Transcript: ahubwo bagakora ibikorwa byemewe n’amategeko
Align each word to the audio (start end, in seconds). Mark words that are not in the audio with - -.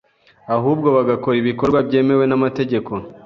ahubwo 0.55 0.87
bagakora 0.95 1.35
ibikorwa 1.39 1.79
byemewe 1.87 2.25
n’amategeko 2.27 2.91